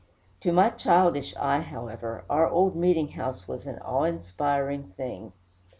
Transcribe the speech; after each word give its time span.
To 0.39 0.51
my 0.51 0.71
childish 0.71 1.35
eye, 1.35 1.59
however, 1.61 2.23
our 2.27 2.49
old 2.49 2.75
meeting 2.75 3.09
house 3.09 3.47
was 3.47 3.67
an 3.67 3.77
awe 3.77 4.05
inspiring 4.05 4.85
thing. 4.97 5.31